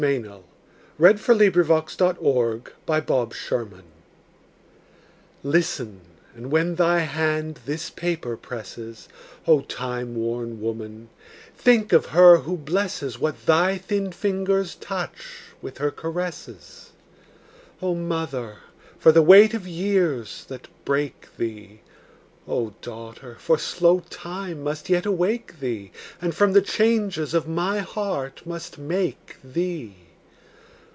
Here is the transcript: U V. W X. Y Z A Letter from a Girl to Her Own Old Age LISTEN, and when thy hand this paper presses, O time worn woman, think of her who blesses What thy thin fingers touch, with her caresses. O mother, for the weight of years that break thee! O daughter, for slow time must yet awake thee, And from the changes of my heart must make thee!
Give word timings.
U 0.01 0.07
V. 0.07 0.23
W 0.97 1.05
X. 1.05 1.15
Y 1.27 1.37
Z 1.37 1.43
A 1.43 1.61
Letter 1.61 1.63
from 1.63 1.77
a 1.77 1.91
Girl 3.01 3.27
to 3.29 3.37
Her 3.49 3.55
Own 3.55 3.59
Old 3.71 3.73
Age 3.75 3.83
LISTEN, 5.43 6.01
and 6.35 6.49
when 6.51 6.73
thy 6.73 7.01
hand 7.01 7.59
this 7.67 7.91
paper 7.91 8.35
presses, 8.35 9.07
O 9.45 9.61
time 9.61 10.15
worn 10.15 10.59
woman, 10.59 11.09
think 11.55 11.93
of 11.93 12.07
her 12.07 12.37
who 12.37 12.57
blesses 12.57 13.19
What 13.19 13.45
thy 13.45 13.77
thin 13.77 14.11
fingers 14.11 14.73
touch, 14.73 15.43
with 15.61 15.77
her 15.77 15.91
caresses. 15.91 16.93
O 17.79 17.93
mother, 17.93 18.55
for 18.97 19.11
the 19.11 19.21
weight 19.21 19.53
of 19.53 19.67
years 19.67 20.45
that 20.45 20.67
break 20.83 21.27
thee! 21.37 21.81
O 22.47 22.73
daughter, 22.81 23.37
for 23.39 23.57
slow 23.59 23.99
time 24.09 24.63
must 24.63 24.89
yet 24.89 25.05
awake 25.05 25.59
thee, 25.59 25.91
And 26.19 26.33
from 26.33 26.53
the 26.53 26.61
changes 26.61 27.35
of 27.35 27.47
my 27.47 27.79
heart 27.79 28.45
must 28.47 28.79
make 28.79 29.37
thee! 29.43 29.95